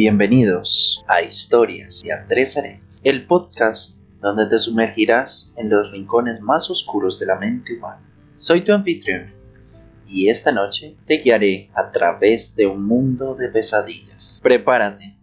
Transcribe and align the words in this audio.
Bienvenidos 0.00 1.04
a 1.08 1.22
Historias 1.22 2.02
de 2.04 2.12
Andrés 2.12 2.56
Arenas, 2.56 3.00
el 3.02 3.26
podcast 3.26 3.96
donde 4.20 4.46
te 4.46 4.60
sumergirás 4.60 5.52
en 5.56 5.70
los 5.70 5.90
rincones 5.90 6.40
más 6.40 6.70
oscuros 6.70 7.18
de 7.18 7.26
la 7.26 7.36
mente 7.36 7.76
humana. 7.76 8.08
Soy 8.36 8.60
tu 8.60 8.72
anfitrión 8.72 9.34
y 10.06 10.28
esta 10.28 10.52
noche 10.52 10.96
te 11.04 11.14
guiaré 11.14 11.72
a 11.74 11.90
través 11.90 12.54
de 12.54 12.68
un 12.68 12.86
mundo 12.86 13.34
de 13.34 13.48
pesadillas. 13.48 14.38
Prepárate 14.40 15.18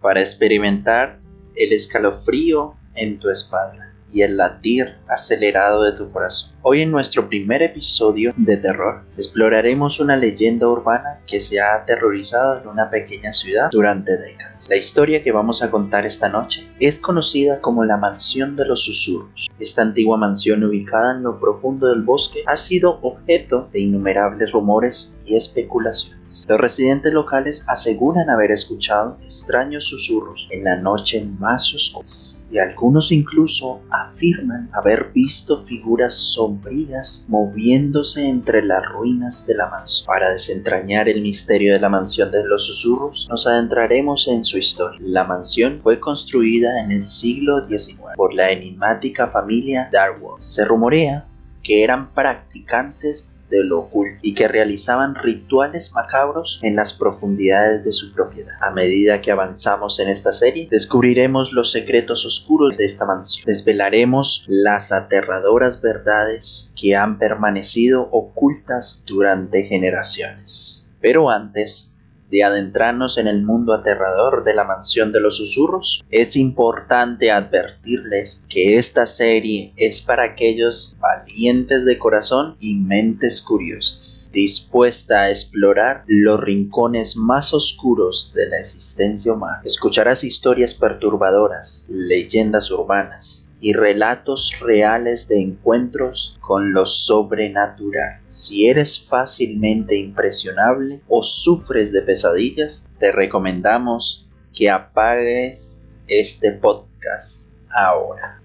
para 0.00 0.18
experimentar 0.18 1.20
el 1.54 1.72
escalofrío 1.72 2.74
en 2.96 3.20
tu 3.20 3.30
espalda 3.30 3.95
y 4.10 4.22
el 4.22 4.36
latir 4.36 4.96
acelerado 5.08 5.82
de 5.82 5.92
tu 5.92 6.10
corazón. 6.10 6.56
Hoy 6.62 6.82
en 6.82 6.90
nuestro 6.90 7.28
primer 7.28 7.62
episodio 7.62 8.32
de 8.36 8.56
terror 8.56 9.04
exploraremos 9.16 10.00
una 10.00 10.16
leyenda 10.16 10.68
urbana 10.68 11.20
que 11.26 11.40
se 11.40 11.60
ha 11.60 11.74
aterrorizado 11.74 12.60
en 12.60 12.68
una 12.68 12.90
pequeña 12.90 13.32
ciudad 13.32 13.68
durante 13.70 14.16
décadas. 14.16 14.68
La 14.68 14.76
historia 14.76 15.22
que 15.22 15.32
vamos 15.32 15.62
a 15.62 15.70
contar 15.70 16.06
esta 16.06 16.28
noche 16.28 16.68
es 16.80 16.98
conocida 16.98 17.60
como 17.60 17.84
la 17.84 17.96
Mansión 17.96 18.56
de 18.56 18.66
los 18.66 18.82
Susurros. 18.84 19.48
Esta 19.58 19.82
antigua 19.82 20.16
mansión 20.16 20.64
ubicada 20.64 21.16
en 21.16 21.22
lo 21.22 21.38
profundo 21.38 21.88
del 21.88 22.02
bosque 22.02 22.42
ha 22.46 22.56
sido 22.56 22.98
objeto 23.02 23.68
de 23.72 23.80
innumerables 23.80 24.52
rumores 24.52 25.14
y 25.24 25.36
especulaciones. 25.36 26.25
Los 26.48 26.60
residentes 26.60 27.12
locales 27.12 27.64
aseguran 27.68 28.30
haber 28.30 28.50
escuchado 28.50 29.18
extraños 29.22 29.84
susurros 29.84 30.48
en 30.50 30.64
la 30.64 30.76
noche 30.76 31.24
más 31.38 31.74
oscura 31.74 32.08
y 32.50 32.58
algunos 32.58 33.12
incluso 33.12 33.80
afirman 33.90 34.70
haber 34.72 35.10
visto 35.12 35.58
figuras 35.58 36.14
sombrías 36.14 37.26
moviéndose 37.28 38.28
entre 38.28 38.62
las 38.62 38.84
ruinas 38.84 39.46
de 39.46 39.54
la 39.54 39.68
mansión. 39.68 40.06
Para 40.06 40.30
desentrañar 40.30 41.08
el 41.08 41.22
misterio 41.22 41.72
de 41.72 41.80
la 41.80 41.88
mansión 41.88 42.30
de 42.30 42.44
los 42.44 42.66
susurros, 42.66 43.26
nos 43.28 43.46
adentraremos 43.46 44.28
en 44.28 44.44
su 44.44 44.58
historia. 44.58 44.98
La 45.02 45.24
mansión 45.24 45.80
fue 45.80 46.00
construida 46.00 46.80
en 46.80 46.92
el 46.92 47.06
siglo 47.06 47.66
XIX 47.66 48.14
por 48.16 48.34
la 48.34 48.50
enigmática 48.50 49.28
familia 49.28 49.88
Darwin. 49.92 50.40
Se 50.40 50.64
rumorea 50.64 51.26
que 51.62 51.82
eran 51.82 52.12
practicantes 52.14 53.35
de 53.50 53.64
lo 53.64 53.80
oculto 53.80 54.18
y 54.22 54.34
que 54.34 54.48
realizaban 54.48 55.14
rituales 55.14 55.92
macabros 55.92 56.60
en 56.62 56.76
las 56.76 56.92
profundidades 56.92 57.84
de 57.84 57.92
su 57.92 58.12
propiedad. 58.12 58.54
A 58.60 58.70
medida 58.70 59.20
que 59.20 59.30
avanzamos 59.30 59.98
en 60.00 60.08
esta 60.08 60.32
serie, 60.32 60.68
descubriremos 60.70 61.52
los 61.52 61.70
secretos 61.70 62.24
oscuros 62.24 62.76
de 62.76 62.84
esta 62.84 63.04
mansión. 63.04 63.44
Desvelaremos 63.46 64.44
las 64.48 64.92
aterradoras 64.92 65.80
verdades 65.80 66.72
que 66.80 66.96
han 66.96 67.18
permanecido 67.18 68.08
ocultas 68.10 69.04
durante 69.06 69.64
generaciones. 69.64 70.90
Pero 71.00 71.30
antes, 71.30 71.95
de 72.30 72.44
adentrarnos 72.44 73.18
en 73.18 73.26
el 73.26 73.42
mundo 73.42 73.72
aterrador 73.72 74.44
de 74.44 74.54
la 74.54 74.64
mansión 74.64 75.12
de 75.12 75.20
los 75.20 75.36
susurros, 75.36 76.04
es 76.10 76.36
importante 76.36 77.30
advertirles 77.30 78.44
que 78.48 78.78
esta 78.78 79.06
serie 79.06 79.72
es 79.76 80.00
para 80.00 80.24
aquellos 80.24 80.96
valientes 81.00 81.84
de 81.84 81.98
corazón 81.98 82.56
y 82.60 82.74
mentes 82.74 83.40
curiosas, 83.40 84.28
dispuesta 84.32 85.22
a 85.22 85.30
explorar 85.30 86.04
los 86.06 86.40
rincones 86.40 87.16
más 87.16 87.52
oscuros 87.54 88.32
de 88.34 88.48
la 88.48 88.58
existencia 88.58 89.32
humana. 89.32 89.62
Escucharás 89.64 90.24
historias 90.24 90.74
perturbadoras, 90.74 91.86
leyendas 91.88 92.70
urbanas, 92.70 93.45
y 93.60 93.72
relatos 93.72 94.60
reales 94.60 95.28
de 95.28 95.40
encuentros 95.40 96.36
con 96.40 96.72
lo 96.72 96.86
sobrenatural. 96.86 98.20
Si 98.28 98.68
eres 98.68 99.00
fácilmente 99.00 99.96
impresionable 99.96 101.00
o 101.08 101.22
sufres 101.22 101.92
de 101.92 102.02
pesadillas, 102.02 102.88
te 102.98 103.12
recomendamos 103.12 104.26
que 104.52 104.70
apagues 104.70 105.82
este 106.06 106.52
podcast 106.52 107.52
ahora. 107.70 108.40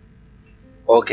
Ok, 0.86 1.12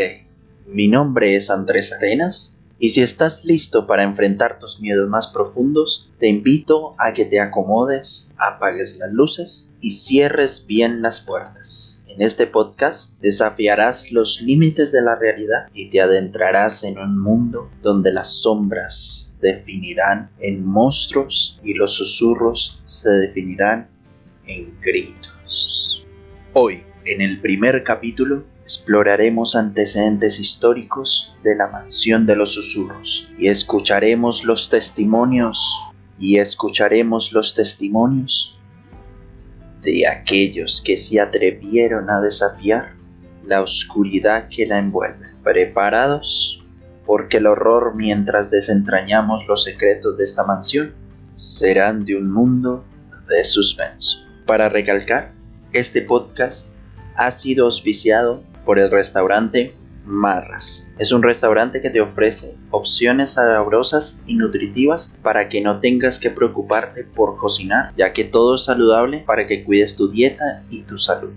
mi 0.66 0.88
nombre 0.88 1.36
es 1.36 1.50
Andrés 1.50 1.92
Arenas 1.92 2.58
y 2.80 2.90
si 2.90 3.02
estás 3.02 3.44
listo 3.44 3.86
para 3.86 4.04
enfrentar 4.04 4.58
tus 4.60 4.80
miedos 4.80 5.08
más 5.08 5.28
profundos, 5.28 6.12
te 6.18 6.28
invito 6.28 6.94
a 6.98 7.12
que 7.12 7.24
te 7.24 7.40
acomodes, 7.40 8.32
apagues 8.38 8.98
las 8.98 9.12
luces 9.12 9.70
y 9.80 9.92
cierres 9.92 10.66
bien 10.66 11.02
las 11.02 11.20
puertas. 11.20 11.97
En 12.18 12.26
este 12.26 12.48
podcast 12.48 13.12
desafiarás 13.20 14.10
los 14.10 14.42
límites 14.42 14.90
de 14.90 15.00
la 15.00 15.14
realidad 15.14 15.68
y 15.72 15.88
te 15.88 16.00
adentrarás 16.00 16.82
en 16.82 16.98
un 16.98 17.16
mundo 17.16 17.70
donde 17.80 18.12
las 18.12 18.42
sombras 18.42 19.30
definirán 19.40 20.28
en 20.40 20.66
monstruos 20.66 21.60
y 21.62 21.74
los 21.74 21.94
susurros 21.94 22.82
se 22.86 23.08
definirán 23.08 23.88
en 24.48 24.80
gritos. 24.80 26.04
Hoy, 26.54 26.82
en 27.04 27.20
el 27.20 27.40
primer 27.40 27.84
capítulo, 27.84 28.44
exploraremos 28.64 29.54
antecedentes 29.54 30.40
históricos 30.40 31.36
de 31.44 31.54
la 31.54 31.68
mansión 31.68 32.26
de 32.26 32.34
los 32.34 32.50
susurros 32.50 33.30
y 33.38 33.46
escucharemos 33.46 34.42
los 34.42 34.68
testimonios 34.70 35.72
y 36.18 36.38
escucharemos 36.38 37.32
los 37.32 37.54
testimonios 37.54 38.57
de 39.82 40.06
aquellos 40.06 40.82
que 40.84 40.96
se 40.96 41.20
atrevieron 41.20 42.10
a 42.10 42.20
desafiar 42.20 42.94
la 43.44 43.62
oscuridad 43.62 44.48
que 44.48 44.66
la 44.66 44.78
envuelve. 44.78 45.28
¿Preparados? 45.42 46.64
Porque 47.06 47.38
el 47.38 47.46
horror 47.46 47.94
mientras 47.94 48.50
desentrañamos 48.50 49.46
los 49.46 49.64
secretos 49.64 50.18
de 50.18 50.24
esta 50.24 50.44
mansión 50.44 50.94
serán 51.32 52.04
de 52.04 52.16
un 52.16 52.30
mundo 52.30 52.84
de 53.28 53.44
suspenso. 53.44 54.26
Para 54.46 54.68
recalcar, 54.68 55.32
este 55.72 56.02
podcast 56.02 56.68
ha 57.14 57.30
sido 57.30 57.66
auspiciado 57.66 58.42
por 58.64 58.78
el 58.78 58.90
restaurante 58.90 59.74
Marras. 60.08 60.88
Es 60.98 61.12
un 61.12 61.22
restaurante 61.22 61.82
que 61.82 61.90
te 61.90 62.00
ofrece 62.00 62.56
opciones 62.70 63.32
sabrosas 63.32 64.22
y 64.26 64.36
nutritivas 64.36 65.18
para 65.22 65.50
que 65.50 65.60
no 65.60 65.80
tengas 65.80 66.18
que 66.18 66.30
preocuparte 66.30 67.04
por 67.04 67.36
cocinar, 67.36 67.92
ya 67.94 68.14
que 68.14 68.24
todo 68.24 68.56
es 68.56 68.64
saludable 68.64 69.22
para 69.26 69.46
que 69.46 69.64
cuides 69.64 69.96
tu 69.96 70.10
dieta 70.10 70.64
y 70.70 70.82
tu 70.82 70.96
salud. 70.96 71.32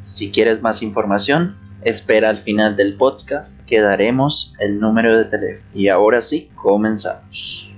Si 0.00 0.32
quieres 0.32 0.60
más 0.60 0.82
información, 0.82 1.56
espera 1.82 2.28
al 2.28 2.36
final 2.36 2.74
del 2.74 2.96
podcast 2.96 3.58
que 3.64 3.80
daremos 3.80 4.54
el 4.58 4.80
número 4.80 5.16
de 5.16 5.26
teléfono. 5.26 5.68
Y 5.72 5.86
ahora 5.86 6.20
sí, 6.20 6.50
comenzamos. 6.56 7.72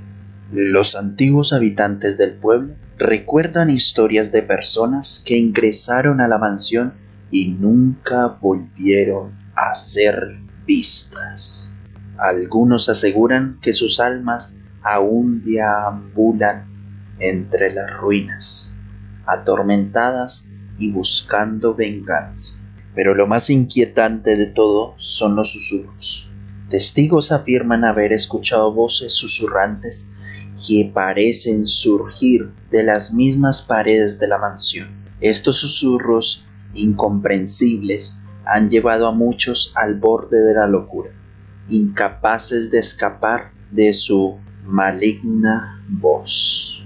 Los 0.51 0.97
antiguos 0.97 1.53
habitantes 1.53 2.17
del 2.17 2.33
pueblo 2.33 2.75
recuerdan 2.97 3.69
historias 3.69 4.33
de 4.33 4.43
personas 4.43 5.23
que 5.25 5.37
ingresaron 5.37 6.23
a 6.23 6.29
la 6.29 6.39
mansión 6.39 6.95
y 7.31 7.49
nunca 7.49 8.39
volvieron 8.41 9.37
a 9.59 9.75
ser 9.75 10.39
vistas. 10.67 11.77
Algunos 12.17 12.89
aseguran 12.89 13.59
que 13.61 13.73
sus 13.73 13.99
almas 13.99 14.63
aún 14.83 15.43
deambulan 15.45 16.69
entre 17.19 17.73
las 17.73 17.91
ruinas, 17.91 18.73
atormentadas 19.27 20.49
y 20.79 20.93
buscando 20.93 21.75
venganza. 21.75 22.61
Pero 22.95 23.15
lo 23.15 23.27
más 23.27 23.51
inquietante 23.51 24.37
de 24.37 24.47
todo 24.47 24.95
son 24.99 25.35
los 25.35 25.53
susurros. 25.53 26.31
Testigos 26.71 27.33
afirman 27.33 27.85
haber 27.85 28.13
escuchado 28.13 28.73
voces 28.73 29.13
susurrantes 29.15 30.13
que 30.67 30.91
parecen 30.93 31.67
surgir 31.67 32.53
de 32.71 32.85
las 32.85 33.13
mismas 33.13 33.63
paredes 33.63 34.21
de 34.21 34.29
la 34.29 34.39
mansión. 34.39 34.89
Estos 35.21 35.57
susurros 35.57 36.47
incomprensibles 36.75 38.19
han 38.49 38.71
llevado 38.71 39.07
a 39.07 39.13
muchos 39.13 39.73
al 39.77 40.01
borde 40.01 40.41
de 40.41 40.55
la 40.55 40.67
locura, 40.67 41.11
incapaces 41.69 42.71
de 42.71 42.79
escapar 42.79 43.53
de 43.71 43.93
su 43.93 44.39
maligna 44.65 45.85
voz. 45.87 46.83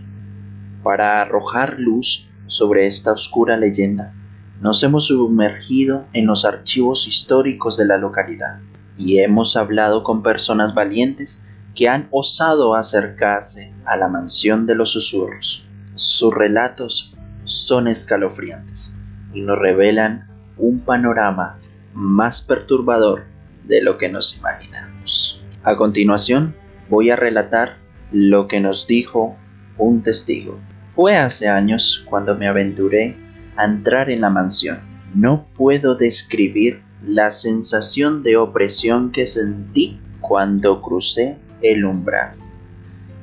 Para 0.82 1.20
arrojar 1.20 1.78
luz 1.78 2.28
sobre 2.48 2.88
esta 2.88 3.12
oscura 3.12 3.56
leyenda, 3.56 4.12
nos 4.60 4.82
hemos 4.82 5.06
sumergido 5.06 6.06
en 6.12 6.26
los 6.26 6.44
archivos 6.44 7.06
históricos 7.06 7.76
de 7.76 7.86
la 7.86 7.96
localidad 7.96 8.58
y 8.98 9.18
hemos 9.18 9.56
hablado 9.56 10.02
con 10.02 10.22
personas 10.22 10.74
valientes 10.74 11.48
que 11.76 11.88
han 11.88 12.08
osado 12.10 12.74
acercarse 12.74 13.72
a 13.84 13.96
la 13.96 14.08
mansión 14.08 14.66
de 14.66 14.74
los 14.74 14.90
susurros. 14.90 15.64
Sus 15.94 16.34
relatos 16.34 17.16
son 17.44 17.86
escalofriantes 17.86 18.96
y 19.32 19.42
nos 19.42 19.58
revelan 19.58 20.31
un 20.56 20.80
panorama 20.80 21.58
más 21.94 22.42
perturbador 22.42 23.24
de 23.64 23.82
lo 23.82 23.98
que 23.98 24.08
nos 24.08 24.36
imaginamos. 24.36 25.42
A 25.62 25.76
continuación, 25.76 26.54
voy 26.88 27.10
a 27.10 27.16
relatar 27.16 27.78
lo 28.10 28.48
que 28.48 28.60
nos 28.60 28.86
dijo 28.86 29.36
un 29.78 30.02
testigo. 30.02 30.58
Fue 30.94 31.16
hace 31.16 31.48
años 31.48 32.04
cuando 32.08 32.36
me 32.36 32.46
aventuré 32.46 33.16
a 33.56 33.64
entrar 33.64 34.10
en 34.10 34.20
la 34.20 34.30
mansión. 34.30 34.80
No 35.14 35.46
puedo 35.54 35.94
describir 35.94 36.82
la 37.04 37.30
sensación 37.30 38.22
de 38.22 38.36
opresión 38.36 39.10
que 39.12 39.26
sentí 39.26 40.00
cuando 40.20 40.82
crucé 40.82 41.38
el 41.62 41.84
umbral. 41.84 42.36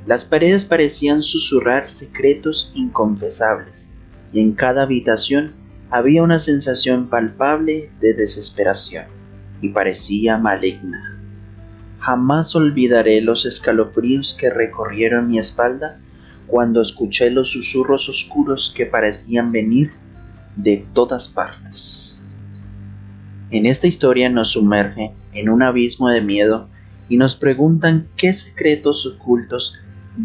Las 0.05 0.25
paredes 0.25 0.65
parecían 0.65 1.21
susurrar 1.21 1.89
secretos 1.89 2.71
inconfesables 2.73 3.95
y 4.31 4.41
en 4.41 4.53
cada 4.53 4.83
habitación 4.83 5.53
había 5.91 6.21
una 6.23 6.39
sensación 6.39 7.09
palpable 7.09 7.91
de 7.99 8.13
desesperación 8.13 9.05
y 9.61 9.69
parecía 9.69 10.37
maligna. 10.37 11.19
Jamás 11.99 12.55
olvidaré 12.55 13.21
los 13.21 13.45
escalofríos 13.45 14.33
que 14.33 14.49
recorrieron 14.49 15.27
mi 15.27 15.39
espalda 15.39 15.99
cuando 16.47 16.81
escuché 16.81 17.29
los 17.29 17.51
susurros 17.51 18.07
oscuros 18.09 18.73
que 18.75 18.85
parecían 18.85 19.51
venir 19.51 19.91
de 20.55 20.85
todas 20.93 21.27
partes. 21.27 22.21
En 23.51 23.65
esta 23.65 23.87
historia 23.87 24.29
nos 24.29 24.51
sumerge 24.51 25.13
en 25.33 25.49
un 25.49 25.63
abismo 25.63 26.09
de 26.09 26.21
miedo 26.21 26.69
y 27.07 27.17
nos 27.17 27.35
preguntan 27.35 28.07
qué 28.15 28.31
secretos 28.33 29.05
ocultos 29.05 29.79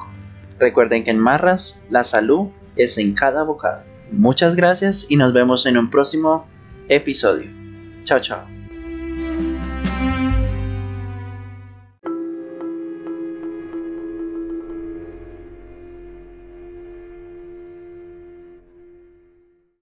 Recuerden 0.59 1.03
que 1.03 1.11
en 1.11 1.19
Marras 1.19 1.79
la 1.89 2.03
salud 2.03 2.47
es 2.75 2.97
en 2.97 3.13
cada 3.13 3.43
bocado. 3.43 3.83
Muchas 4.11 4.55
gracias 4.55 5.05
y 5.09 5.17
nos 5.17 5.33
vemos 5.33 5.67
en 5.67 5.77
un 5.77 5.91
próximo 5.91 6.47
episodio. 6.87 7.51
Chao, 8.03 8.19
chao. 8.19 8.52